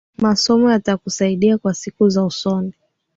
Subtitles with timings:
[0.17, 2.73] Masomo yatakusaidia kwa siku za usoni